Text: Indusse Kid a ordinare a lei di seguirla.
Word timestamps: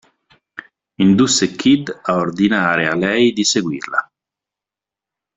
Indusse 0.95 1.51
Kid 1.51 1.87
a 2.05 2.15
ordinare 2.15 2.87
a 2.87 2.95
lei 2.95 3.33
di 3.33 3.43
seguirla. 3.43 4.11